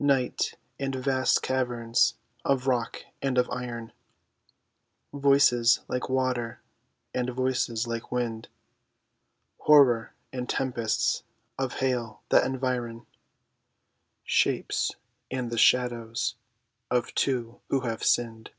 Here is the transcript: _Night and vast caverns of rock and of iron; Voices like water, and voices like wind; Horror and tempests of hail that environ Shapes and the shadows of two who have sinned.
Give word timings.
_Night 0.04 0.58
and 0.78 0.94
vast 0.94 1.40
caverns 1.40 2.16
of 2.44 2.66
rock 2.66 3.06
and 3.22 3.38
of 3.38 3.48
iron; 3.48 3.94
Voices 5.14 5.80
like 5.88 6.10
water, 6.10 6.60
and 7.14 7.30
voices 7.30 7.86
like 7.86 8.12
wind; 8.12 8.48
Horror 9.60 10.14
and 10.30 10.46
tempests 10.46 11.22
of 11.58 11.76
hail 11.76 12.20
that 12.28 12.44
environ 12.44 13.06
Shapes 14.24 14.90
and 15.30 15.50
the 15.50 15.56
shadows 15.56 16.34
of 16.90 17.14
two 17.14 17.62
who 17.70 17.80
have 17.80 18.04
sinned. 18.04 18.50